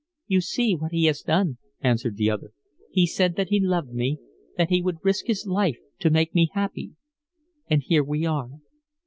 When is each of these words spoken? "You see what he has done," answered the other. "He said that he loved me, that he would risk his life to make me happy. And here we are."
"You 0.25 0.41
see 0.41 0.73
what 0.75 0.93
he 0.93 1.05
has 1.05 1.21
done," 1.21 1.59
answered 1.79 2.17
the 2.17 2.27
other. 2.27 2.53
"He 2.91 3.05
said 3.05 3.35
that 3.35 3.49
he 3.49 3.59
loved 3.59 3.93
me, 3.93 4.17
that 4.57 4.69
he 4.69 4.81
would 4.81 4.97
risk 5.05 5.27
his 5.27 5.45
life 5.45 5.77
to 5.99 6.09
make 6.09 6.33
me 6.33 6.49
happy. 6.55 6.93
And 7.67 7.83
here 7.83 8.03
we 8.03 8.25
are." 8.25 8.49